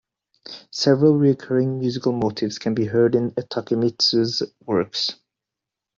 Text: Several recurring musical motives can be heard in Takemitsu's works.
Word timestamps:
Several 0.71 1.13
recurring 1.13 1.77
musical 1.77 2.11
motives 2.11 2.57
can 2.57 2.73
be 2.73 2.85
heard 2.85 3.13
in 3.13 3.29
Takemitsu's 3.35 4.41
works. 4.65 5.13